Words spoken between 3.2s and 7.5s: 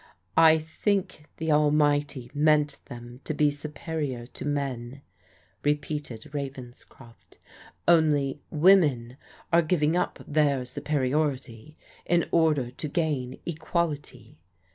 to be superior to men," repeated Ravenscroft,"